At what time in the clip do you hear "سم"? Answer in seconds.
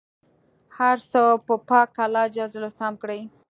2.79-2.93